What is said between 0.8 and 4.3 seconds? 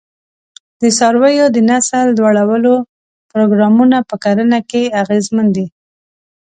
د څارویو د نسل لوړولو پروګرامونه په